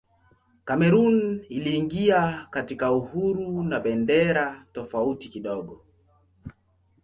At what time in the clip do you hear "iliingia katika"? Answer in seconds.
1.49-2.91